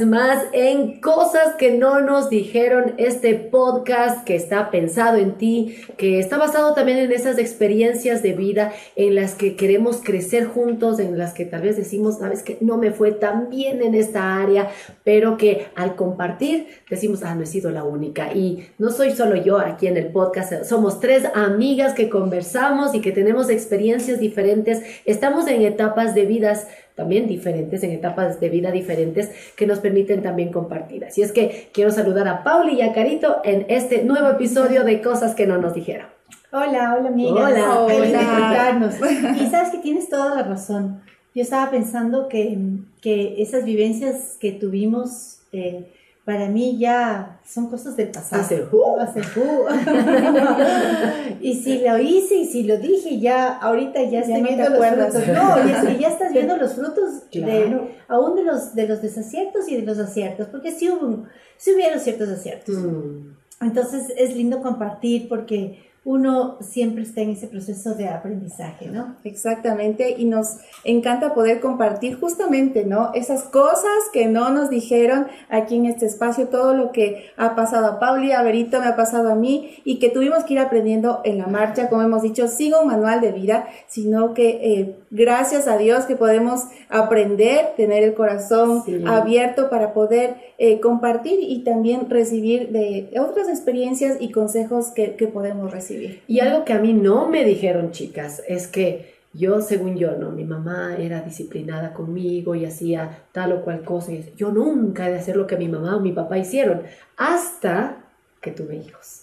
[0.00, 6.18] más en Cosas que no nos dijeron, este podcast que está pensado en ti, que
[6.18, 11.18] está basado también en esas experiencias de vida en las que queremos crecer juntos, en
[11.18, 14.70] las que tal vez decimos, sabes que no me fue tan bien en esta área,
[15.04, 18.32] pero que al compartir decimos, ah, no he sido la única.
[18.32, 23.00] Y no soy solo yo aquí en el podcast, somos tres amigas que conversamos y
[23.00, 28.70] que tenemos experiencias diferentes, estamos en etapas de vidas también diferentes, en etapas de vida
[28.70, 31.04] diferentes que nos permiten también compartir.
[31.04, 35.00] Así es que quiero saludar a Pauli y a Carito en este nuevo episodio de
[35.00, 36.06] Cosas que no nos dijeron.
[36.52, 37.32] Hola, hola amiga.
[37.32, 39.36] Hola, hola.
[39.40, 41.00] Y sabes que tienes toda la razón.
[41.34, 42.58] Yo estaba pensando que,
[43.00, 45.90] que esas vivencias que tuvimos eh,
[46.24, 48.42] para mí ya son cosas del pasado.
[48.42, 48.64] Hace
[49.00, 49.20] Hace
[51.40, 55.26] y si lo hice y si lo dije, ya ahorita ya, estoy viendo los frutos.
[55.28, 59.74] No, ya, ya estás viendo los frutos de, aún de los, de los desaciertos y
[59.76, 61.24] de los aciertos, porque sí, hubo,
[61.56, 62.76] sí hubieron ciertos aciertos.
[62.76, 63.34] Mm.
[63.60, 69.16] Entonces es lindo compartir porque uno siempre está en ese proceso de aprendizaje, ¿no?
[69.22, 73.12] Exactamente, y nos encanta poder compartir justamente, ¿no?
[73.14, 77.86] Esas cosas que no nos dijeron aquí en este espacio, todo lo que ha pasado
[77.86, 81.20] a Pauli, a Berito, me ha pasado a mí, y que tuvimos que ir aprendiendo
[81.24, 85.68] en la marcha, como hemos dicho, sigo un manual de vida, sino que eh, gracias
[85.68, 92.10] a Dios que podemos aprender, tener el corazón abierto para poder eh, compartir y también
[92.10, 96.22] recibir de otras experiencias y consejos que, que podemos recibir.
[96.26, 100.30] Y algo que a mí no me dijeron, chicas, es que yo, según yo, ¿no?
[100.30, 104.12] Mi mamá era disciplinada conmigo y hacía tal o cual cosa.
[104.12, 106.82] Y yo nunca he de hacer lo que mi mamá o mi papá hicieron
[107.16, 108.04] hasta
[108.40, 109.21] que tuve hijos.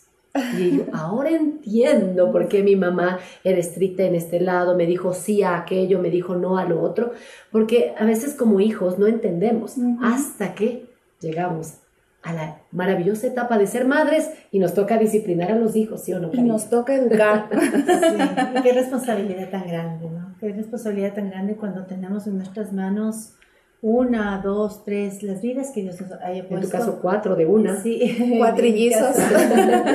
[0.57, 5.13] Y yo ahora entiendo por qué mi mamá era estricta en este lado, me dijo
[5.13, 7.13] sí a aquello, me dijo no a lo otro,
[7.51, 10.85] porque a veces como hijos no entendemos hasta que
[11.19, 11.79] llegamos
[12.21, 16.13] a la maravillosa etapa de ser madres y nos toca disciplinar a los hijos, ¿sí
[16.13, 16.29] o no?
[16.33, 17.47] Y nos toca educar.
[17.51, 20.35] sí, qué responsabilidad tan grande, ¿no?
[20.39, 23.33] Qué responsabilidad tan grande cuando tenemos en nuestras manos
[23.81, 26.55] una, dos, tres, las vidas que Dios nos haya puesto.
[26.55, 27.81] En tu caso, cuatro de una.
[27.81, 29.15] Sí, cuatrillizos.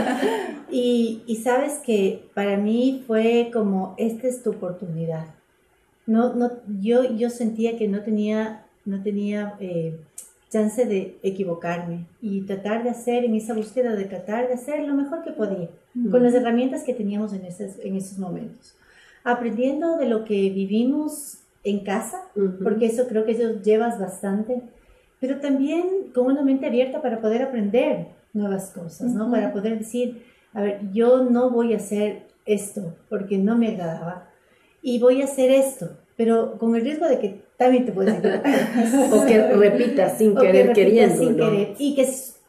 [0.70, 5.26] y, y sabes que para mí fue como, esta es tu oportunidad.
[6.06, 6.50] No, no,
[6.80, 9.98] yo, yo sentía que no tenía, no tenía eh,
[10.50, 14.94] chance de equivocarme y tratar de hacer en esa búsqueda de tratar de hacer lo
[14.94, 15.68] mejor que podía
[16.10, 18.74] con las herramientas que teníamos en esos, en esos momentos.
[19.22, 22.22] Aprendiendo de lo que vivimos en casa,
[22.62, 24.60] porque eso creo que eso llevas bastante,
[25.18, 29.30] pero también con una mente abierta para poder aprender nuevas cosas, ¿no?
[29.30, 30.22] Para poder decir,
[30.52, 34.28] a ver, yo no voy a hacer esto porque no me agradaba
[34.82, 38.14] y voy a hacer esto, pero con el riesgo de que también te puedes
[39.12, 41.16] o que repitas sin querer, queriendo.
[41.16, 41.74] Sin querer.
[41.78, 42.06] Y que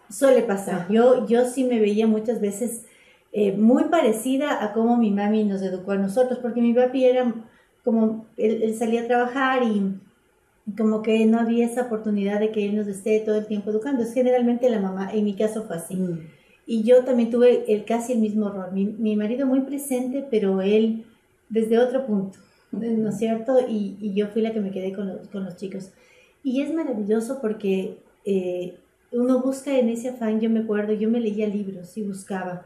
[0.09, 0.87] suele pasar.
[0.89, 2.85] Yo, yo sí me veía muchas veces
[3.31, 7.33] eh, muy parecida a cómo mi mami nos educó a nosotros, porque mi papi era
[7.85, 9.93] como, él, salía a trabajar y
[10.75, 14.03] como que no había esa oportunidad de que él nos esté todo el tiempo educando.
[14.03, 15.95] Es generalmente la mamá, en mi caso fue así.
[15.95, 16.27] Mm.
[16.67, 18.73] Y yo también tuve el, casi el mismo rol.
[18.73, 21.05] Mi, mi marido muy presente, pero él
[21.47, 22.39] desde otro punto.
[22.71, 23.59] ¿no es cierto?
[23.67, 25.91] Y, yo fui la que me quedé con los, con los chicos.
[26.43, 28.77] Y es maravilloso porque eh,
[29.11, 32.65] uno busca en ese afán, yo me acuerdo, yo me leía libros y buscaba.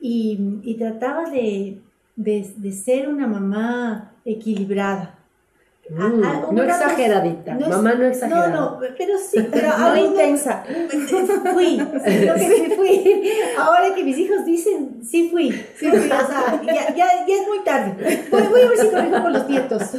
[0.00, 1.78] Y, y trataba de,
[2.16, 5.18] de, de, ser una mamá equilibrada.
[5.90, 8.48] Mm, no exageradita, mamá no exagerada.
[8.48, 10.64] No, no, pero sí, pero ahora intensa.
[11.52, 13.32] Fui, lo que fui.
[13.58, 17.48] Ahora que mis hijos dicen, sí fui, sí fui, o sea, ya, ya, ya es
[17.48, 18.26] muy tarde.
[18.30, 19.82] Voy, voy, a ver si corrijo con los nietos.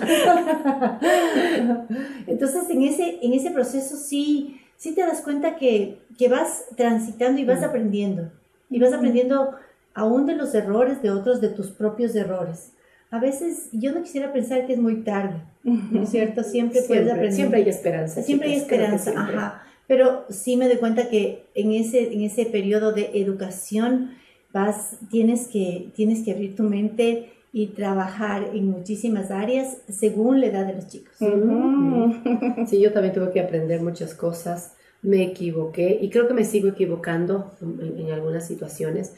[2.27, 7.41] Entonces, en ese, en ese proceso sí, sí te das cuenta que, que vas transitando
[7.41, 7.65] y vas mm.
[7.65, 8.31] aprendiendo.
[8.69, 9.53] Y vas aprendiendo
[9.93, 12.73] aún de los errores de otros, de tus propios errores
[13.13, 16.41] a veces yo no quisiera pensar que es muy tarde, ¿no es cierto?
[16.41, 17.31] Siempre, puedes aprender.
[17.31, 18.23] Siempre hay esperanza.
[18.23, 19.63] Siempre hay esperanza, ajá.
[19.85, 24.15] Pero sí me doy cuenta que en ese, en ese periodo de educación
[24.51, 30.47] vas, tienes que, tienes que abrir tu mente y trabajar en muchísimas áreas según la
[30.47, 31.13] edad de los chicos.
[32.67, 34.73] Sí, yo también tuve que aprender muchas cosas,
[35.03, 39.13] me equivoqué y creo que me sigo equivocando en algunas situaciones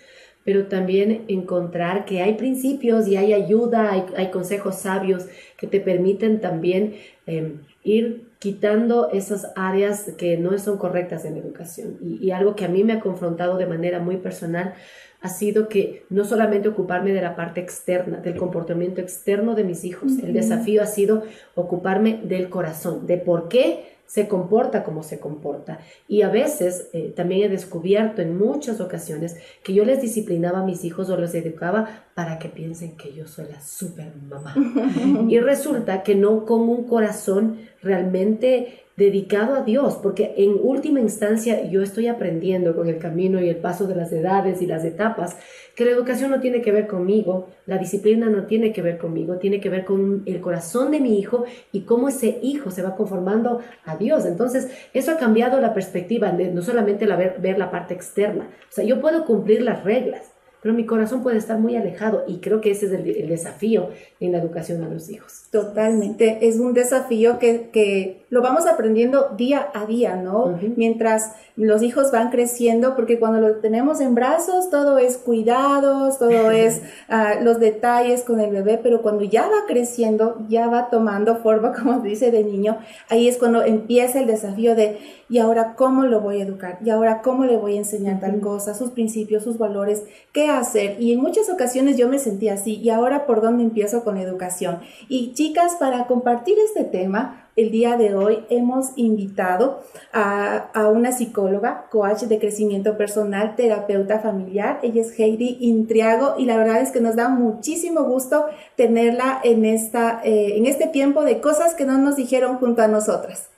[0.46, 5.26] pero también encontrar que hay principios y hay ayuda, hay, consejos sabios
[5.58, 6.94] que te permiten también
[7.26, 11.98] em, ir quitando esas áreas que no son correctas en la educación.
[12.00, 14.76] Y, algo que a mí me ha confrontado de manera muy personal
[15.22, 19.84] ha sido que no solamente ocuparme de la parte externa, del comportamiento externo de mis
[19.84, 21.24] hijos, el desafío ha sido
[21.56, 25.80] ocuparme del corazón, de por qué se comporta como se comporta.
[26.08, 30.66] Y a veces eh, también he descubierto en muchas ocasiones que yo les disciplinaba a
[30.66, 34.56] mis hijos o les educaba para que piensen que yo soy la super mamá.
[35.30, 41.66] y resulta que no con un corazón realmente dedicado a Dios, porque en última instancia
[41.70, 45.38] yo estoy aprendiendo con el camino y el paso de las edades y las etapas
[45.76, 49.36] que la educación no tiene que ver conmigo, la disciplina no tiene que ver conmigo,
[49.36, 51.44] tiene que ver con el corazón de mi hijo
[51.74, 54.26] y cómo ese hijo se va conformando a Dios.
[54.26, 58.72] Entonces, eso ha cambiado la perspectiva, de no solamente la ver, la parte externa, o
[58.72, 60.32] sea, yo puedo cumplir las reglas,
[60.62, 63.90] pero mi corazón puede estar muy alejado y creo que ese es el, desafío
[64.20, 65.44] en la educación a los hijos.
[65.52, 70.60] Totalmente, es un desafío que lo vamos aprendiendo día a día, ¿no?
[70.76, 76.52] Mientras los hijos van creciendo, porque cuando lo tenemos en brazos, todo es cuidados, todo
[76.52, 81.38] es uh, los detalles con el bebé, pero cuando ya va creciendo, ya va tomando
[81.38, 82.78] forma, como dice, de niño,
[83.08, 84.98] ahí es cuando empieza el desafío de,
[85.30, 86.80] ¿y ahora cómo lo voy a educar?
[86.84, 88.74] ¿Y ahora cómo le voy a enseñar tal cosa?
[88.74, 90.04] Sus principios, sus valores,
[90.34, 91.02] qué hacer.
[91.02, 94.24] Y en muchas ocasiones yo me sentía así, ¿y ahora por dónde empiezo con la
[94.24, 94.80] educación?
[95.08, 101.88] Y chicas, para compartir este tema, el día de hoy hemos invitado a, una psicóloga,
[101.90, 104.80] coach de crecimiento personal, terapeuta familiar.
[104.84, 109.66] Ella es Heidi Intriago y la verdad es que nos da muchísimo gusto tenerla en,
[109.66, 113.50] esta, eh, en este tiempo de cosas que no nos dijeron junto a nosotras.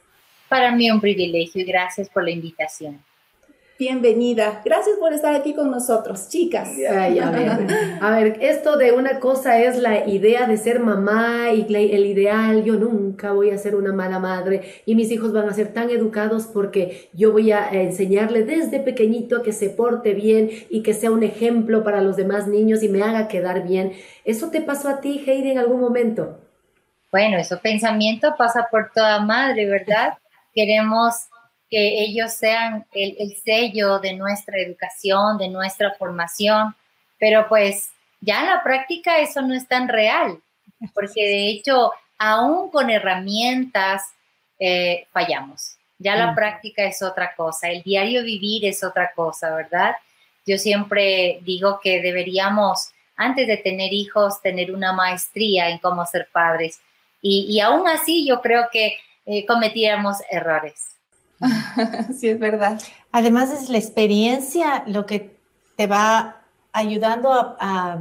[0.47, 3.06] Para mí un privilegio y gracias por la invitación.
[3.79, 4.63] Bienvenida.
[4.65, 6.68] Gracias por estar aquí con nosotros, chicas.
[8.01, 12.63] a, ver, esto de una cosa es la idea de ser mamá y el ideal.
[12.63, 15.91] Yo nunca voy a ser una mala madre y mis hijos van a ser tan
[15.91, 21.12] educados porque yo voy a enseñarle desde pequeñito que se porte bien y que sea
[21.12, 23.94] un ejemplo para los demás niños y me haga quedar bien.
[24.25, 26.39] ¿Eso te pasó a ti, Heidi, en algún momento?
[27.12, 30.18] Bueno, ese pensamiento pasa por toda madre, ¿verdad?
[30.56, 31.27] Queremos
[31.69, 36.75] que ellos sean el, sello de nuestra educación, de nuestra formación,
[37.19, 37.90] pero pues
[38.22, 40.40] ya en la práctica eso no es tan real,
[40.94, 44.04] porque de hecho, aún con herramientas,
[44.60, 45.75] eh, fallamos.
[46.00, 49.96] Ya la práctica es otra cosa, el diario vivir es otra cosa, ¿verdad?
[50.46, 56.30] Yo siempre digo que deberíamos, antes de tener hijos, tener una maestría en cómo ser
[56.31, 56.80] padres.
[57.22, 60.96] Y, aún así yo creo que eh, cometíamos errores.
[62.18, 62.81] sí, es verdad.
[63.12, 65.38] Además es la experiencia lo que
[65.75, 66.42] te va
[66.74, 68.00] ayudando a,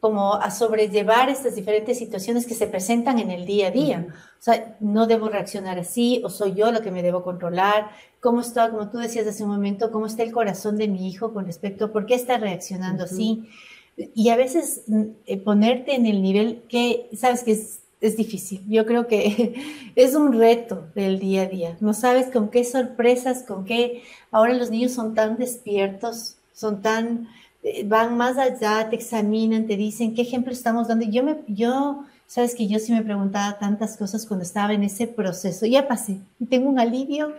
[0.00, 4.06] como a sobrellevar estas diferentes situaciones que se presentan en el día a día.
[4.10, 7.90] O sea, no debo reaccionar así, o soy yo lo que me debo controlar.
[8.20, 11.32] ¿Cómo está, como tú decías hace un momento, cómo está el corazón de mi hijo
[11.32, 13.48] con respecto a por qué está reaccionando así?
[13.96, 18.60] Y a veces mm, eh, ponerte en el nivel que, sabes que es es difícil.
[18.68, 19.54] Yo creo que
[19.96, 21.76] es un reto del día a día.
[21.80, 24.02] No sabes con qué sorpresas, con qué...
[24.30, 27.28] Ahora los niños son tan despiertos, son tan...
[27.62, 31.06] Eh, van más allá, te examinan, te dicen qué ejemplo estamos dando.
[31.06, 35.06] Yo, me, yo, sabes que yo sí me preguntaba tantas cosas cuando estaba en ese
[35.06, 35.64] proceso.
[35.64, 36.18] Ya pasé,
[36.50, 37.28] tengo un alivio.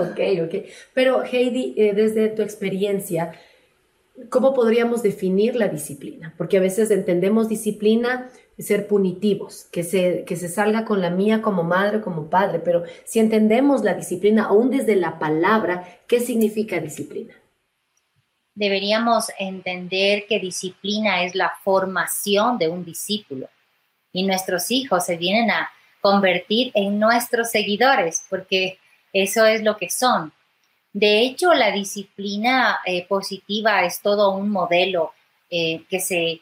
[0.00, 0.54] ok, ok.
[0.94, 3.34] Pero Heidi, eh, desde tu experiencia,
[4.30, 6.34] ¿cómo podríamos definir la disciplina?
[6.36, 11.42] Porque a veces entendemos disciplina ser punitivos, que se, que se salga con la mía
[11.42, 16.78] como madre, como padre, pero si entendemos la disciplina aún desde la palabra, ¿qué significa
[16.78, 17.34] disciplina?
[18.54, 23.48] Deberíamos entender que disciplina es la formación de un discípulo
[24.12, 25.70] y nuestros hijos se vienen a
[26.00, 28.78] convertir en nuestros seguidores porque
[29.12, 30.32] eso es lo que son.
[30.92, 35.12] De hecho, la disciplina eh, positiva es todo un modelo
[35.50, 36.40] eh, que se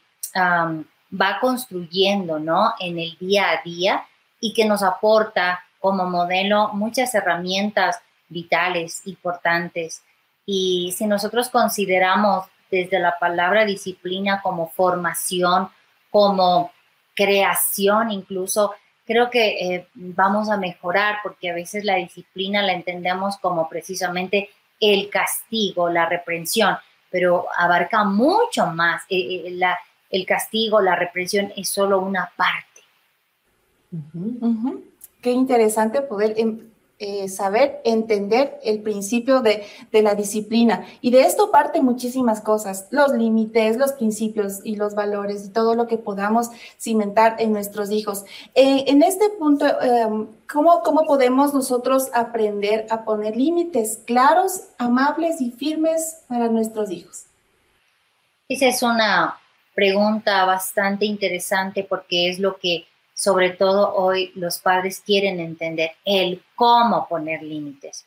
[1.13, 2.75] va construyendo, ¿no?
[2.79, 4.07] En el día a día
[4.41, 10.03] y que nos aporta como modelo muchas herramientas vitales, importantes.
[10.47, 15.69] Y si nosotros consideramos desde la palabra disciplina como formación,
[16.11, 16.73] como
[17.15, 18.75] creación incluso,
[19.07, 24.51] creo que eh, vamos a mejorar porque a veces la disciplina la entendemos como precisamente
[24.81, 26.77] el castigo, la reprensión,
[27.11, 29.03] pero abarca mucho más.
[29.09, 29.79] Eh, eh, la,
[30.13, 32.69] el castigo, la represión es solo una parte.
[35.21, 40.87] Qué interesante poder em, eh, saber, entender el principio de, la disciplina.
[41.01, 45.75] Y de esto parte muchísimas cosas, los límites, los principios y los valores y todo
[45.75, 48.25] lo que podamos cimentar en nuestros hijos.
[48.55, 55.41] Eh, en este punto, em, ¿cómo, ¿cómo podemos nosotros aprender a poner límites claros, amables
[55.41, 57.25] y firmes para nuestros hijos?
[58.49, 59.42] Esa es una
[59.75, 66.43] pregunta bastante interesante porque es lo que sobre todo hoy los padres quieren entender el
[66.55, 68.07] cómo poner límites,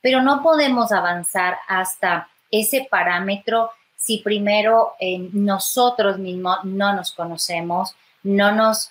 [0.00, 7.94] pero no podemos avanzar hasta ese parámetro si primero eh, nosotros mismos no nos conocemos,
[8.22, 8.90] no nos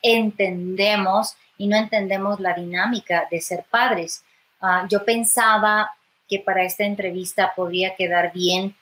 [0.00, 4.22] entendemos y no entendemos la dinámica de ser padres.
[4.60, 5.92] Ah, yo pensaba
[6.28, 8.76] que para esta entrevista podría quedar bien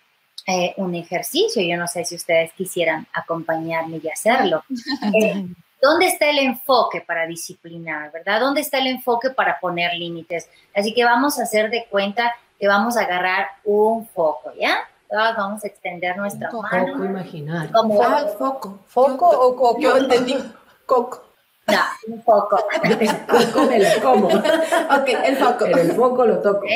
[0.47, 1.63] eh, un ejercicio.
[1.63, 4.63] Yo no sé si ustedes quisieran acompañarme y hacerlo.
[5.15, 5.47] Eh,
[5.81, 8.41] ¿Dónde está el enfoque para disciplinar, verdad?
[8.41, 10.49] ¿Dónde está el enfoque para poner límites?
[10.75, 14.79] Así que vamos a hacer de cuenta que vamos a agarrar un foco, ¿ya?
[15.11, 16.95] vamos a extender nuestra mano.
[16.95, 17.71] Foco imaginar.
[17.73, 18.03] Como
[18.39, 18.79] foco.
[18.87, 19.81] ¿Foco o coco?
[19.81, 20.37] Yo entendí
[20.85, 21.25] coco.
[21.69, 22.57] No, un foco.
[22.57, 24.29] Coco me lo como.
[24.29, 25.65] ok, el foco.
[25.65, 26.67] Pero el foco lo toco.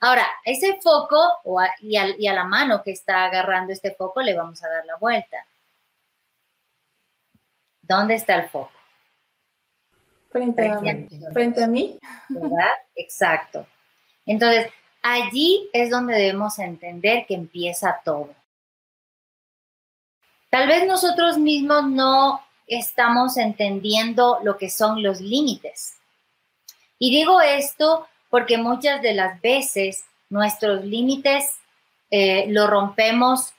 [0.00, 1.20] Ahora, ese foco
[1.80, 5.46] y, a, la mano que está agarrando este foco le vamos a dar la vuelta.
[7.82, 8.72] ¿Dónde está el foco?
[10.30, 11.08] Frente a, mí.
[11.32, 11.98] frente a mí.
[12.28, 12.72] ¿Verdad?
[12.94, 13.66] Exacto.
[14.24, 18.34] Entonces, allí es donde debemos entender que empieza todo.
[20.48, 25.96] Tal vez nosotros mismos no estamos entendiendo lo que son los límites.
[26.98, 31.50] Y digo esto porque muchas de las veces nuestros límites
[32.10, 33.52] eh, lo rompemos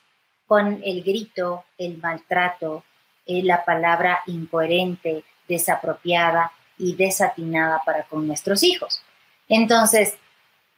[0.47, 2.83] con el grito, el maltrato,
[3.25, 9.01] eh, la palabra incoherente, desapropiada y desatinada para con nuestros hijos.
[9.47, 10.15] Entonces,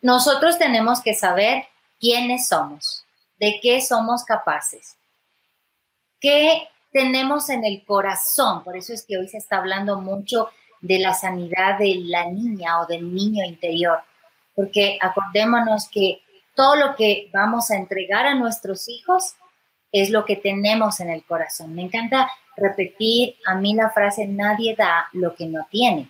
[0.01, 1.65] nosotros tenemos que saber
[2.00, 3.05] quiénes somos,
[3.39, 4.97] de qué somos capaces,
[6.19, 8.63] qué tenemos en el corazón.
[8.63, 10.50] Por eso es que hoy se está hablando mucho
[10.84, 14.00] de la sanidad de la niña o del niño interior,
[14.54, 16.22] porque acordémonos que
[16.56, 19.36] todo lo que vamos a entregar a nuestros hijos
[19.94, 21.74] es lo que tenemos en el corazón.
[21.74, 26.10] Me encanta repetir a mí la frase, nadie da lo que no tiene.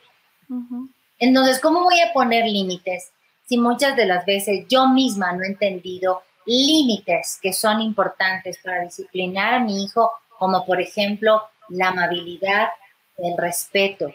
[1.19, 3.11] Entonces, ¿cómo voy a poner límites
[3.45, 8.81] si muchas de las veces yo misma no he entendido límites que son importantes para
[8.81, 12.69] disciplinar a mi hijo, como por ejemplo la amabilidad,
[13.17, 14.11] el respeto,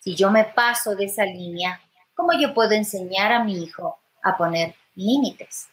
[0.00, 1.80] si yo me paso de esa línea,
[2.14, 5.68] ¿cómo yo puedo enseñar a mi hijo a poner límites?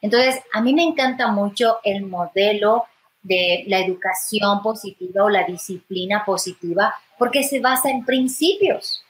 [0.00, 2.86] Entonces, a mí me encanta mucho el modelo
[3.22, 9.04] de la educación positiva o la disciplina positiva porque se basa en principios.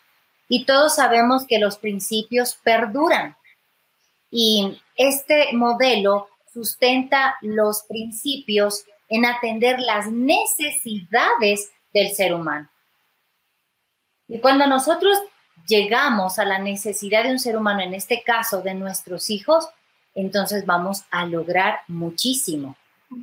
[0.49, 3.37] Y todos sabemos que los principios perduran.
[4.33, 12.69] Y este modelo sustenta los principios en atender las necesidades del ser humano.
[14.31, 15.19] Y cuando nosotros
[15.67, 19.69] llegamos a la necesidad de un ser humano, en este caso de nuestros hijos,
[20.15, 22.77] entonces vamos a lograr muchísimo.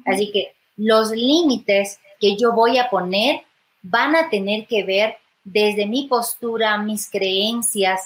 [0.05, 3.43] Así que los límites que yo voy a poner
[3.81, 8.01] van a tener que ver desde mi postura, mis creencias,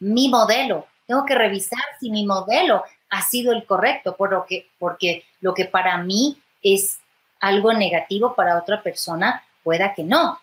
[0.00, 0.86] mi modelo.
[1.06, 5.52] Tengo que revisar si mi modelo ha sido el correcto, por lo que, porque lo
[5.52, 6.98] que para mí es
[7.40, 10.40] algo negativo para otra persona, pueda que no.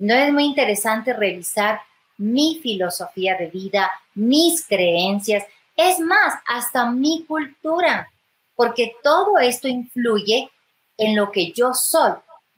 [0.00, 1.82] No es muy interesante revisar
[2.16, 5.44] mi filosofía de vida, mis creencias,
[5.76, 8.10] es más, hasta mi cultura,
[8.54, 10.50] porque todo esto influye
[10.96, 12.12] en lo que yo soy,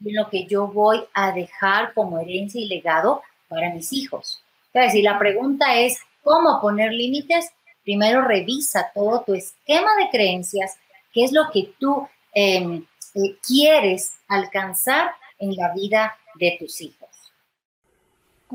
[0.05, 4.41] en lo que yo voy a dejar como herencia y legado para mis hijos.
[4.67, 7.51] Entonces, si la pregunta es cómo poner límites,
[7.83, 10.77] primero revisa todo tu esquema de creencias,
[11.11, 12.85] qué es lo que tú em,
[13.15, 17.02] eh, quieres alcanzar en la vida de tus hijos.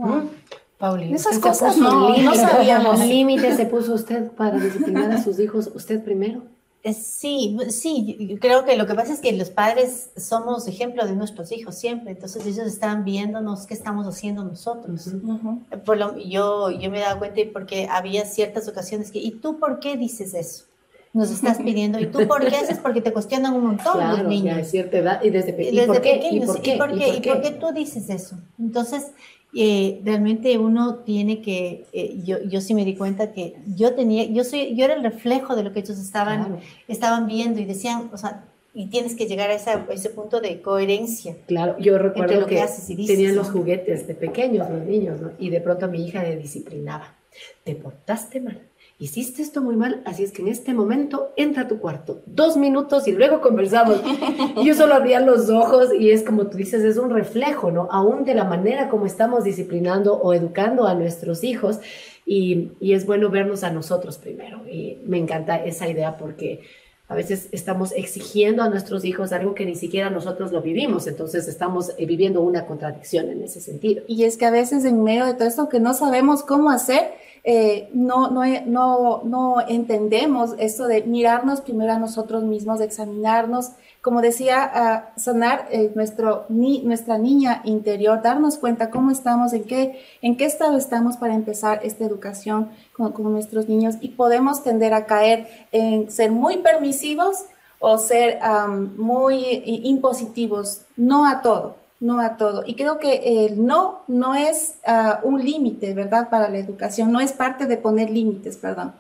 [0.07, 0.29] Mm.
[0.79, 3.01] Paulina, esas cosas no, no sabíamos.
[3.07, 6.43] ¿Límites se puso usted para disciplinar a sus hijos usted primero?
[6.85, 11.05] Eh, sí, sí, yo creo que lo que pasa es que los padres somos ejemplo
[11.05, 15.11] de nuestros hijos siempre, entonces ellos están viéndonos qué estamos haciendo nosotros.
[15.85, 19.59] por lo, yo, yo me he dado cuenta porque había ciertas ocasiones que, ¿y tú
[19.59, 20.67] por qué dices eso?
[21.13, 22.79] Nos estás pidiendo, ¿y tú por qué haces?
[22.79, 24.59] Porque te cuestionan un montón los niños.
[24.59, 26.45] Ya cierta edad y desde, desde pequeños.
[26.45, 26.71] ¿Y por qué?
[26.71, 27.09] ¿Y por qué?
[27.09, 28.37] ¿Y por qué tú dices eso?
[28.59, 29.09] Entonces,
[29.55, 34.25] eh, realmente uno tiene que, eh, yo, yo sí me di cuenta que yo tenía,
[34.25, 38.11] yo soy, yo era el reflejo de lo que ellos estaban, estaban viendo y decían,
[38.13, 41.37] o sea, y tienes que llegar a, ese punto de coherencia.
[41.47, 42.65] Claro, yo recuerdo que,
[43.07, 45.33] tenían los juguetes de pequeños los niños, ¿no?
[45.39, 47.15] Y de pronto mi hija me disciplinaba.
[47.65, 48.68] Te portaste mal
[48.99, 52.57] hiciste esto muy mal, así es que en este momento entra a tu cuarto, dos
[52.57, 54.01] minutos y luego conversamos.
[54.57, 57.89] Y yo solo abría los ojos y es como tú dices, es un reflejo, ¿no?
[57.93, 61.79] Aún de la manera como estamos disciplinando o educando a nuestros hijos
[62.27, 64.69] y, y es bueno vernos a nosotros primero.
[64.69, 66.63] Y me encanta esa idea porque
[67.09, 71.49] a veces estamos exigiendo a nuestros hijos algo que ni siquiera nosotros lo vivimos, entonces
[71.49, 74.03] estamos eh, viviendo una contradicción en ese sentido.
[74.07, 77.13] Y es que a veces en medio de todo esto que no sabemos cómo hacer,
[77.51, 83.71] eh, no, no, no, no entendemos esto de mirarnos primero a nosotros mismos, de examinarnos,
[84.03, 89.99] como decía, sanar eh, nuestro, ni, nuestra niña interior, darnos cuenta cómo estamos, en qué,
[90.21, 95.07] en qué estado estamos para empezar esta educación con nuestros niños y podemos tender a
[95.07, 97.47] caer en ser muy permisivos
[97.79, 98.41] o ser
[98.99, 102.65] muy impositivos, no a todo no a todo.
[102.67, 106.31] Y creo que el no no es ah, un límite, ¿verdad?
[106.31, 108.95] Para la educación, no es parte de poner límites, perdón.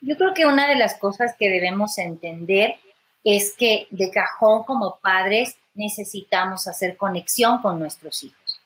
[0.00, 2.76] Yo creo que una de las cosas que debemos entender
[3.24, 8.60] es que de cajón como padres necesitamos hacer conexión con nuestros hijos.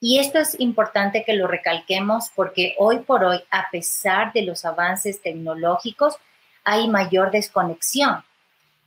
[0.00, 4.64] Y esto es importante que lo recalquemos porque hoy por hoy, a pesar de los
[4.64, 6.16] avances tecnológicos,
[6.64, 8.24] hay mayor desconexión.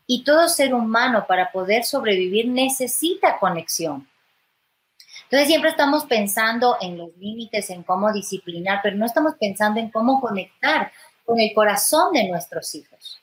[0.05, 4.07] Y todo ser humano para poder sobrevivir necesita conexión.
[5.24, 9.89] Entonces siempre estamos pensando en los límites, en cómo disciplinar, pero no estamos pensando en
[9.89, 10.91] cómo conectar
[11.25, 13.19] con el corazón de nuestros hijos.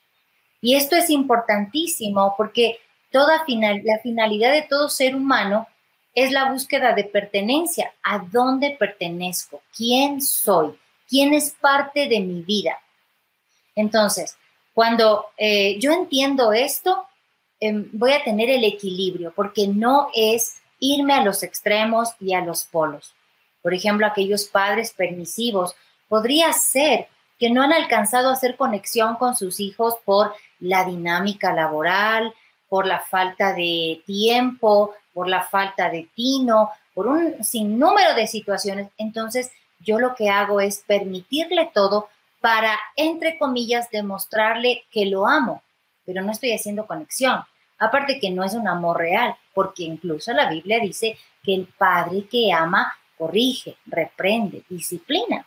[0.60, 2.78] Y esto es importantísimo porque
[3.10, 5.68] toda la finalidad de todo ser humano
[6.14, 7.92] es la búsqueda de pertenencia.
[8.02, 9.62] ¿A dónde pertenezco?
[9.76, 10.78] ¿Quién soy?
[11.08, 12.78] ¿Quién es parte de mi vida?
[13.74, 14.36] Entonces,
[14.74, 17.06] cuando eh, yo entiendo esto,
[17.58, 22.40] em, voy a tener el equilibrio, porque no es irme a los extremos y a
[22.40, 23.14] los polos.
[23.62, 25.74] Por ejemplo, aquellos padres permisivos,
[26.08, 27.08] podría ser
[27.38, 32.34] que no han alcanzado a hacer conexión con sus hijos por la dinámica laboral,
[32.68, 38.88] por la falta de tiempo, por la falta de tino, por un sinnúmero de situaciones.
[38.98, 42.08] Entonces, yo lo que hago es permitirle todo
[42.40, 45.62] para, entre comillas, demostrarle que lo amo,
[46.04, 47.42] pero no estoy haciendo conexión.
[47.78, 52.26] Aparte que no es un amor real, porque incluso la Biblia dice que el padre
[52.30, 55.46] que ama corrige, reprende, disciplina.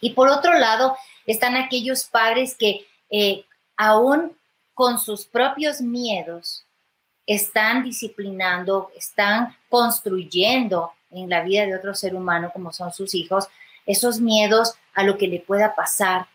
[0.00, 0.96] Y por otro lado,
[1.26, 3.44] están aquellos padres que eh,
[3.76, 4.36] aún
[4.74, 6.64] con sus propios miedos
[7.26, 13.48] están disciplinando, están construyendo en la vida de otro ser humano como son sus hijos,
[13.86, 16.26] esos miedos a lo que le pueda pasar,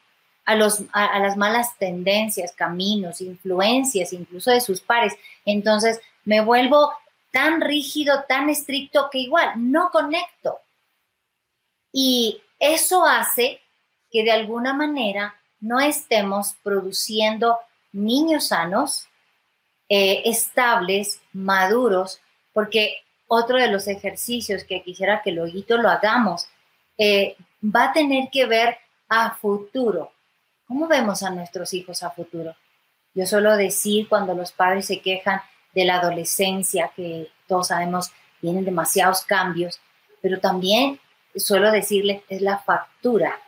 [0.46, 5.14] a, los, a, las malas tendencias, caminos, influencias, incluso de sus pares.
[5.46, 6.92] Entonces me vuelvo
[7.32, 10.60] tan rígido, tan estricto que igual no conecto.
[11.92, 13.62] Y eso hace
[14.12, 17.58] que de alguna manera no estemos produciendo
[17.92, 19.08] niños sanos,
[19.90, 22.20] eh, estables, maduros,
[22.54, 26.48] porque otro de los ejercicios que quisiera que lo lo hagamos
[26.98, 27.36] eh,
[27.74, 28.78] va a tener que ver
[29.10, 30.12] a futuro.
[30.68, 32.56] ¿Cómo vemos a nuestros hijos a futuro?
[33.14, 35.42] Yo suelo decir cuando los padres se quejan
[35.74, 39.80] de la adolescencia, que todos sabemos tienen demasiados cambios,
[40.22, 41.00] pero también
[41.36, 43.40] suelo decirles es la factura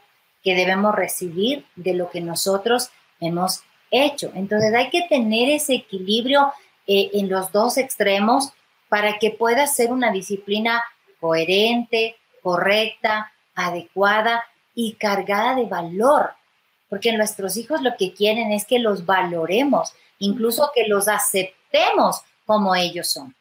[0.43, 4.31] que debemos recibir de lo que nosotros hemos hecho.
[4.35, 6.53] Entonces hay que tener ese equilibrio
[6.85, 8.51] eh, en los dos extremos
[8.89, 10.83] para que pueda ser una disciplina
[11.19, 14.43] coherente, correcta, adecuada
[14.73, 16.29] y cargada de valor,
[16.87, 22.75] porque nuestros hijos lo que quieren es que los valoremos, incluso que los aceptemos como
[22.75, 23.35] ellos son.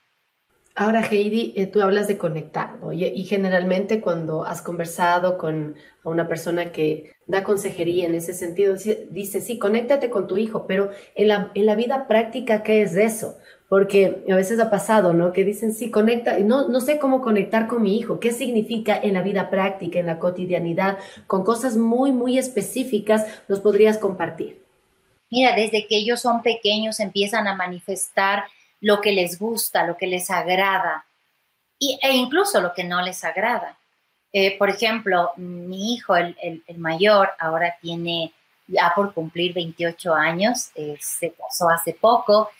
[0.74, 5.74] Ahora, Heidi, eh, tú hablas de conectar, y, generalmente cuando has conversado con
[6.04, 8.74] una persona que da consejería en ese sentido,
[9.10, 11.28] dice, sí, conéctate con tu hijo, pero en
[11.66, 13.38] la vida práctica, ¿qué es eso?
[13.68, 15.32] Porque a veces ha pasado, ¿no?
[15.32, 19.14] Que dicen, sí, conecta, no, no sé cómo conectar con mi hijo, qué significa en
[19.14, 24.62] la vida práctica, en la cotidianidad, con cosas muy, muy específicas, nos podrías compartir.
[25.30, 28.44] Mira, desde que ellos son pequeños empiezan a manifestar
[28.80, 31.06] lo que les gusta, lo que les agrada
[31.78, 33.76] y, e incluso lo que no les agrada.
[34.32, 38.32] Eh, por ejemplo, mi hijo, el, el, mayor, ahora tiene
[38.66, 42.50] ya por cumplir 28 años, eh, se casó hace poco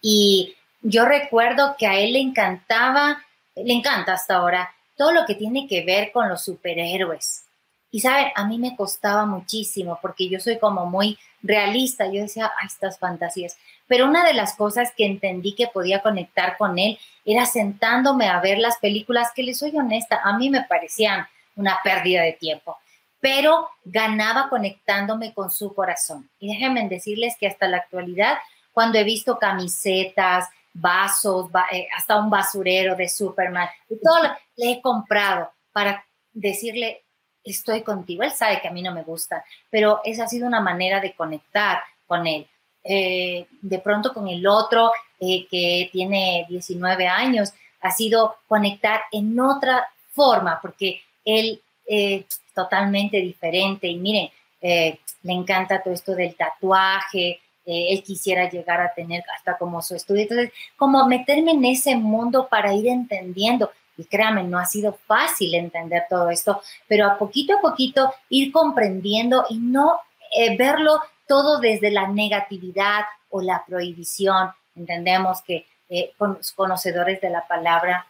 [0.00, 3.22] y yo recuerdo que a él le encantaba,
[3.54, 7.44] le encanta hasta ahora, todo lo que tiene que ver con los superhéroes.
[7.90, 12.06] Y saben, a mí me costaba muchísimo porque yo soy como muy realista.
[12.06, 13.56] Yo decía, ay, estas fantasías.
[13.86, 18.40] Pero una de las cosas que entendí que podía conectar con él era sentándome a
[18.40, 22.76] ver las películas que, les soy honesta, a mí me parecían una pérdida de tiempo.
[23.20, 26.28] Pero ganaba conectándome con su corazón.
[26.38, 28.38] Y déjenme decirles que hasta la actualidad
[28.76, 34.72] cuando he visto camisetas, vasos, eh, hasta un basurero de Superman, y todo lo, le
[34.72, 37.02] he comprado para decirle,
[37.42, 38.22] estoy contigo.
[38.22, 41.14] Él sabe que a mí no me gusta, pero esa ha sido una manera de
[41.14, 42.46] conectar con él.
[42.84, 49.40] eh, de pronto con el otro eh, que tiene 19 años, ha sido conectar en
[49.40, 57.40] otra forma, porque él es totalmente diferente y miren, le encanta todo esto del tatuaje,
[57.66, 60.22] él quisiera llegar a tener hasta como su estudio.
[60.22, 63.70] Entonces, como meterme en ese mundo para ir entendiendo.
[63.98, 68.52] Y créanme, no ha sido fácil entender todo esto, pero a poquito a poquito ir
[68.52, 70.00] comprendiendo y no
[70.36, 74.50] eh, verlo todo desde la negatividad o la prohibición.
[74.74, 76.12] Entendemos que eh,
[76.54, 78.06] conocedores de la palabra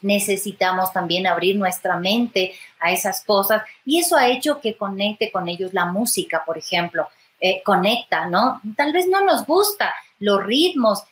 [0.00, 5.48] necesitamos también abrir nuestra mente a esas cosas y eso ha hecho que conecte con
[5.48, 7.08] ellos la música, por ejemplo,
[7.40, 8.60] eh, conecta, ¿no?
[8.76, 11.02] Tal vez no nos gusta los ritmos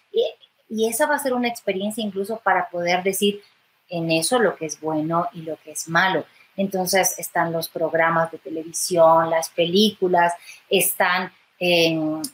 [0.68, 3.42] y esa va a ser una experiencia incluso para poder decir
[3.88, 6.24] en eso lo que es bueno y lo que es malo.
[6.56, 10.32] Entonces están los programas de televisión, las películas,
[10.68, 11.32] están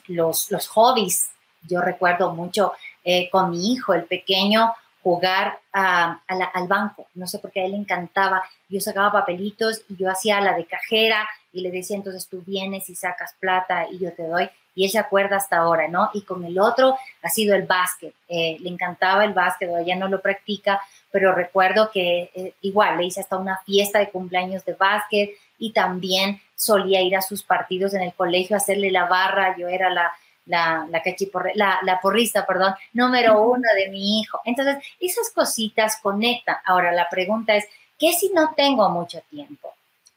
[0.07, 1.29] los, los hobbies.
[1.67, 2.73] Yo recuerdo mucho
[3.03, 4.73] eh, con mi hijo, el pequeño,
[5.03, 7.07] jugar al banco.
[7.15, 8.43] No sé por qué a él le encantaba.
[8.67, 12.89] Yo sacaba papelitos y yo hacía la de cajera y le decía, entonces tú vienes
[12.89, 14.49] y sacas plata y yo te doy.
[14.75, 16.09] Y él se acuerda hasta ahora, ¿no?
[16.13, 18.13] Y con el otro ha sido el básquet.
[18.27, 20.79] Eh, le encantaba el básquet, ya no lo practica,
[21.11, 25.71] pero recuerdo que eh, igual le hice hasta una fiesta de cumpleaños de básquet y
[25.73, 30.11] también solía ir a sus partidos en el colegio, hacerle la barra, yo era la,
[30.45, 30.87] la,
[31.55, 34.39] la, la, porrista, perdón, número uno de mi hijo.
[34.45, 36.57] Entonces, esas cositas conectan.
[36.65, 37.65] Ahora, la pregunta es,
[37.97, 39.73] ¿qué si no tengo mucho tiempo?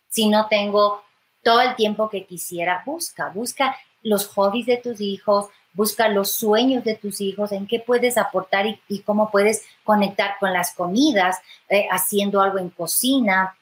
[0.08, 1.02] Si no tengo
[1.42, 6.84] todo el tiempo que quisiera, busca, busca los hobbies de tus hijos, busca los sueños
[6.84, 11.86] de tus hijos, en qué puedes aportar y, cómo puedes conectar con las comidas, eh,
[11.90, 13.56] haciendo algo en cocina,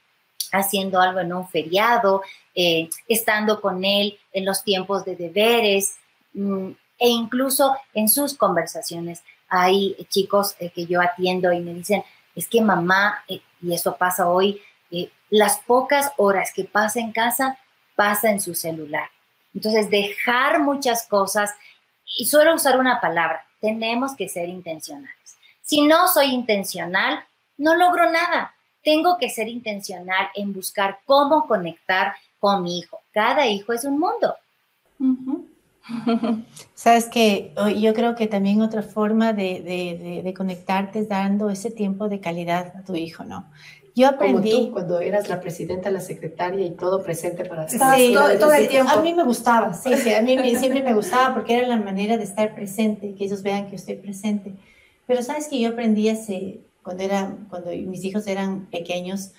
[0.52, 2.22] haciendo algo en un feriado,
[2.54, 5.96] eh, estando con él en los tiempos de deberes
[6.34, 9.22] mm, e incluso en sus conversaciones.
[9.48, 12.02] Hay chicos eh, que yo atiendo y me dicen,
[12.34, 14.60] es que mamá, y eso pasa hoy,
[15.28, 17.58] las pocas horas que pasa en casa,
[18.00, 19.10] pasa en su celular.
[19.54, 21.50] Entonces, dejar muchas cosas
[22.18, 25.36] y suelo usar una palabra, tenemos que ser intencionales.
[25.60, 27.22] Si no soy intencional,
[27.58, 28.54] no logro nada.
[28.82, 33.02] Tengo que ser intencional en buscar cómo conectar con mi hijo.
[33.12, 34.34] Cada hijo es un mundo.
[36.74, 42.20] Sabes que yo creo que también otra forma de, conectarte es dando ese tiempo de
[42.20, 43.44] calidad a tu hijo, ¿no?
[43.94, 44.52] Yo aprendí.
[44.52, 48.68] Como tú, cuando eras la presidenta, la secretaria y todo presente para sí, todo, el
[48.68, 48.92] tiempo.
[48.92, 52.16] A mí me gustaba, sí, sí, a mí siempre me gustaba porque era la manera
[52.16, 54.54] de estar presente, que ellos vean que estoy presente.
[55.06, 59.32] Pero sabes que yo aprendí hace, cuando, era, cuando mis hijos eran pequeños,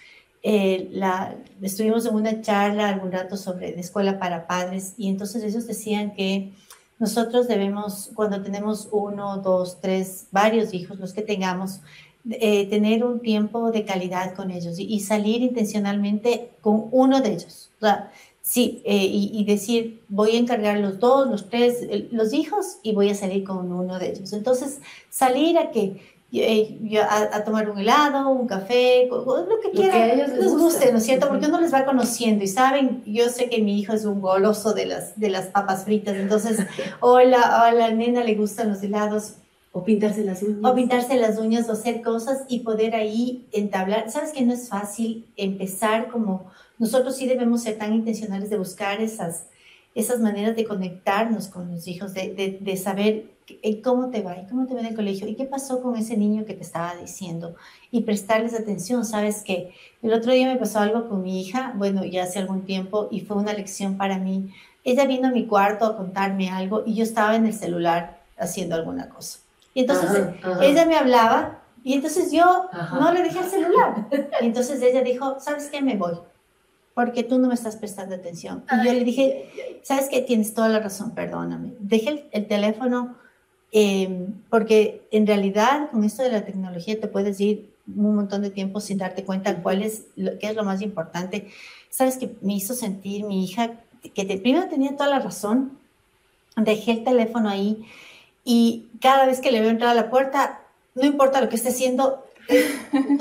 [0.44, 5.44] eh, la, estuvimos en una charla algún rato sobre la escuela para padres y entonces
[5.44, 6.52] ellos decían que
[6.98, 11.82] nosotros debemos, cuando tenemos uno, dos, tres, varios hijos, los que tengamos,
[12.30, 17.72] eh, tener un tiempo de calidad con ellos y, salir intencionalmente con uno de ellos.
[17.78, 21.78] O sea, sí, eh, y, decir, voy a encargar los dos, los tres,
[22.12, 24.34] los hijos y voy a salir con uno de ellos.
[24.34, 24.80] Entonces,
[25.10, 26.00] salir a que
[26.34, 31.04] eh, a, tomar un helado, un café, lo que quieran, ellos les, guste, ¿no es
[31.04, 31.28] cierto?
[31.28, 34.74] Porque uno les va conociendo y saben, yo sé que mi hijo es un goloso
[34.74, 36.60] de las, de las papas fritas, entonces,
[37.02, 39.34] hola, a la nena le gustan los helados,
[39.72, 40.60] o pintarse las uñas.
[40.64, 44.10] O pintarse las uñas o hacer cosas y poder ahí entablar.
[44.12, 49.02] Sabes que no es fácil empezar como nosotros sí debemos ser tan intencionales de buscar
[49.02, 49.46] esas,
[49.94, 53.26] esas maneras de conectarnos con los hijos, de, de, de saber
[53.84, 56.18] cómo te va y cómo te va en el colegio y qué pasó con ese
[56.18, 57.56] niño que te estaba diciendo
[57.92, 59.06] y prestarles atención.
[59.06, 62.64] Sabes que el otro día me pasó algo con mi hija, bueno, ya hace algún
[62.64, 64.54] tiempo y fue una lección para mí.
[64.84, 68.76] Ella vino a mi cuarto a contarme algo y yo estaba en el celular haciendo
[68.76, 69.41] alguna cosa.
[69.74, 70.10] Y entonces
[70.62, 74.08] ella me hablaba y entonces yo no le dejé el celular.
[74.42, 75.82] Y entonces ella dijo, ¿sabes qué?
[75.82, 76.14] Me voy.
[76.94, 78.64] Porque tú no me estás prestando atención.
[78.72, 80.22] Y yo le dije, ¿sabes qué?
[80.22, 81.74] Tienes toda la razón, perdóname.
[81.80, 83.16] Dejé el, teléfono
[83.72, 88.52] em, porque en realidad con esto de la tecnología te puedes ir un montón de
[88.52, 91.48] tiempo sin darte cuenta cuál es lo, qué es lo más importante.
[91.90, 93.72] ¿Sabes qué me hizo sentir mi hija?
[94.14, 95.80] Que de, primero tenía toda la razón.
[96.58, 97.86] Dejé el teléfono ahí
[98.44, 100.62] y cada vez que le veo entrar a la puerta,
[100.96, 102.24] no importa lo que esté haciendo,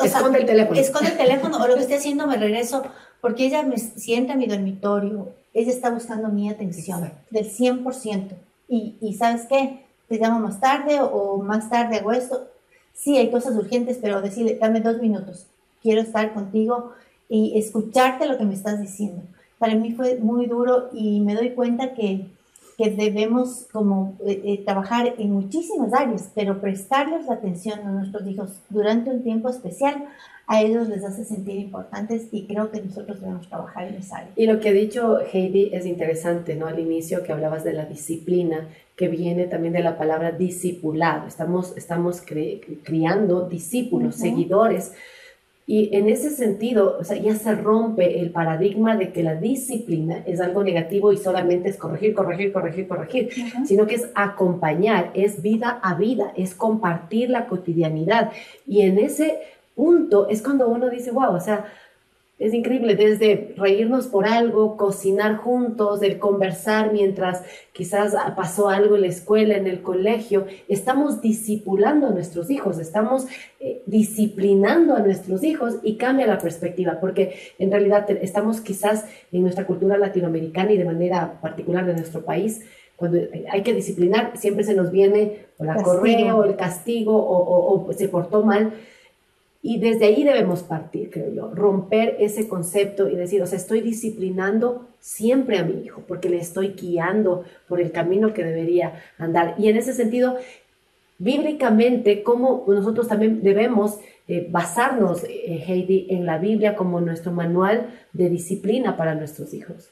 [0.04, 0.80] esconde el teléfono.
[0.80, 2.82] Esconde el teléfono o lo que esté haciendo me regreso
[3.20, 8.28] porque ella me sienta en mi dormitorio, ella está buscando mi atención del 100%.
[8.68, 9.84] Y, y ¿sabes qué?
[10.08, 12.48] Te llamo más tarde o más tarde hago esto.
[12.94, 15.46] Sí, hay cosas urgentes, pero decirle, dame dos minutos,
[15.82, 16.92] quiero estar contigo
[17.28, 19.22] y escucharte lo que me estás diciendo.
[19.58, 22.26] Para mí fue muy duro y me doy cuenta que
[22.80, 28.26] que debemos como eh, eh, trabajar en muchísimas áreas, pero prestarles la atención a nuestros
[28.26, 30.06] hijos durante un tiempo especial,
[30.46, 34.30] a ellos les hace sentir importantes y creo que nosotros debemos trabajar en esa área.
[34.34, 36.66] Y lo que ha dicho Heidi es interesante, ¿no?
[36.66, 38.66] Al inicio que hablabas de la disciplina,
[38.96, 41.26] que viene también de la palabra discipulado.
[41.26, 42.22] Estamos, estamos
[42.82, 44.92] criando discípulos, seguidores
[45.72, 50.20] y en ese sentido, o sea, ya se rompe el paradigma de que la disciplina
[50.26, 53.28] es algo negativo y solamente es corregir, corregir, corregir, corregir,
[53.64, 58.32] sino que es acompañar, es vida a vida, es compartir la cotidianidad.
[58.66, 59.38] Y en ese
[59.76, 61.66] punto es cuando uno dice, wow, o sea,
[62.40, 69.02] es increíble, desde reírnos por algo, cocinar juntos, el conversar mientras quizás pasó algo en
[69.02, 73.26] la escuela, en el colegio, estamos discipulando a nuestros hijos, estamos
[73.60, 79.42] eh, disciplinando a nuestros hijos y cambia la perspectiva, porque en realidad estamos quizás en
[79.42, 82.62] nuestra cultura latinoamericana y de manera particular de nuestro país,
[82.96, 83.18] cuando
[83.50, 87.92] hay que disciplinar, siempre se nos viene o la correa o el castigo o, o
[87.92, 88.72] se portó mal
[89.62, 93.82] y desde ahí debemos partir, creo yo, romper ese concepto y decir, o sea, estoy
[93.82, 99.54] disciplinando siempre a mi hijo porque le estoy guiando por el camino que debería andar.
[99.58, 100.38] Y en ese sentido,
[101.18, 107.90] bíblicamente, cómo nosotros también debemos eh, basarnos, eh, Heidi, en la Biblia como nuestro manual
[108.14, 109.90] de disciplina para nuestros hijos.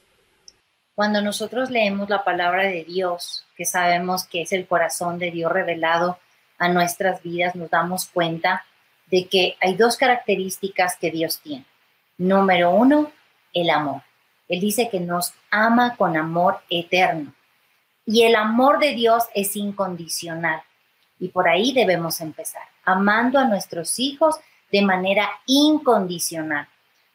[0.95, 5.53] Cuando nosotros leemos la palabra de Dios, que sabemos que es el corazón de Dios
[5.53, 6.19] revelado
[6.57, 8.65] a nuestras vidas, nos damos cuenta
[9.11, 11.65] de que hay dos características que Dios tiene.
[12.19, 13.11] Número uno,
[13.53, 14.03] el amor.
[14.49, 17.33] Él dice que nos ama con amor eterno.
[18.07, 20.63] Y el amor de Dios es incondicional.
[21.21, 24.37] Y por ahí debemos empezar, amando a nuestros hijos
[24.73, 26.69] de manera incondicional.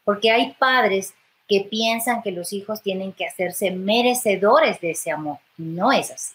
[0.03, 1.13] Porque hay padres
[1.47, 5.39] que piensan que los hijos tienen que hacerse merecedores de ese amor.
[5.57, 6.33] No es así.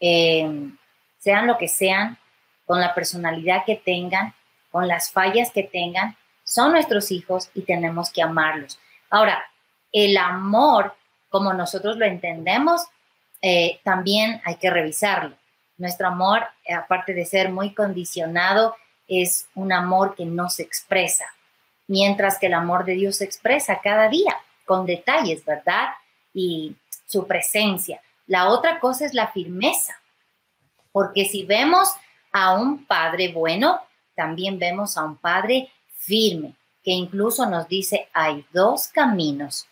[0.00, 0.70] Eh,
[1.18, 2.18] sean lo que sean,
[2.66, 4.34] con la personalidad que tengan,
[4.76, 8.78] con las fallas que tengan, son nuestros hijos y tenemos que amarlos.
[9.08, 9.42] Ahora,
[9.90, 10.94] el amor,
[11.30, 12.82] como nosotros lo entendemos,
[13.40, 15.34] eh, también hay que revisarlo.
[15.78, 18.76] Nuestro amor, aparte de ser muy condicionado,
[19.08, 21.24] es un amor que no se expresa,
[21.86, 24.36] mientras que el amor de Dios se expresa cada día,
[24.66, 25.88] con detalles, ¿verdad?
[26.34, 28.02] Y su presencia.
[28.26, 29.98] La otra cosa es la firmeza,
[30.92, 31.88] porque si vemos
[32.30, 33.80] a un padre bueno,
[34.16, 39.66] también vemos a un Padre firme, que incluso nos dice, hay dos caminos.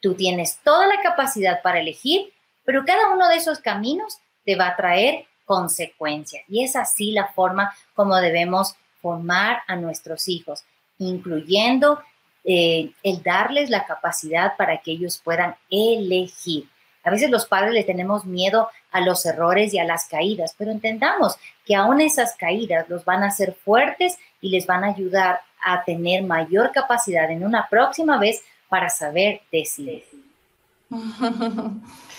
[0.00, 2.32] Tú tienes toda la capacidad para elegir,
[2.64, 6.44] pero cada uno de esos caminos te va a traer consecuencias.
[6.48, 10.64] Y es así la forma como debemos formar a nuestros hijos,
[10.98, 12.00] incluyendo
[12.44, 16.68] eh, el darles la capacidad para que ellos puedan elegir.
[17.02, 20.70] A veces los padres le tenemos miedo a los errores y a las caídas, pero
[20.70, 25.40] entendamos que aún esas caídas los van a hacer fuertes y les van a ayudar
[25.62, 30.04] a tener mayor capacidad en una próxima vez para saber decidir.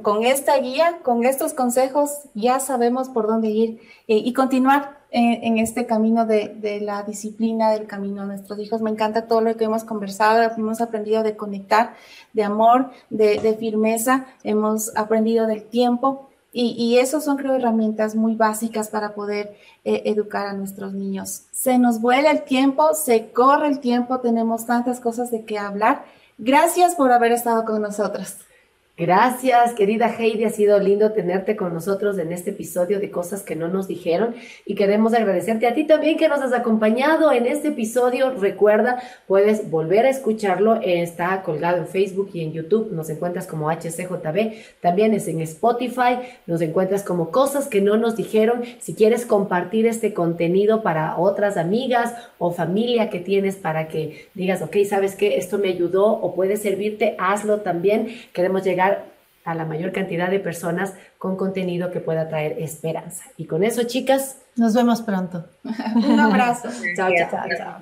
[0.00, 5.58] Con esta guía, con estos consejos, ya sabemos por dónde ir eh, y continuar en,
[5.58, 8.80] este camino de, la disciplina, del camino a nuestros hijos.
[8.80, 11.94] Me encanta todo lo que hemos conversado, hemos aprendido de conectar,
[12.32, 18.88] de amor, de, firmeza, hemos aprendido del tiempo y, y esos son, herramientas muy básicas
[18.88, 21.42] para poder eh, educar a nuestros niños.
[21.52, 26.04] Se nos vuela el tiempo, se corre el tiempo, tenemos tantas cosas de qué hablar.
[26.38, 28.38] Gracias por haber estado con nosotros.
[28.98, 30.44] Gracias, querida Heidi.
[30.44, 34.34] Ha sido lindo tenerte con nosotros en este episodio de cosas que no nos dijeron
[34.64, 38.30] y queremos agradecerte a ti también que nos has acompañado en este episodio.
[38.30, 40.80] Recuerda, puedes volver a escucharlo.
[40.82, 42.90] Está colgado en Facebook y en YouTube.
[42.90, 44.54] Nos encuentras como HCJB.
[44.80, 46.20] También es en Spotify.
[46.46, 48.62] Nos encuentras como cosas que no nos dijeron.
[48.78, 54.62] Si quieres compartir este contenido para otras amigas o familia que tienes para que digas,
[54.62, 58.08] ok, sabes que esto me ayudó o puede servirte, hazlo también.
[58.32, 58.85] Queremos llegar
[59.44, 63.24] a la mayor cantidad de personas con contenido que pueda traer esperanza.
[63.36, 65.46] Y con eso, chicas, nos vemos pronto.
[65.94, 66.68] Un abrazo.
[66.96, 67.80] chao, chao, chao.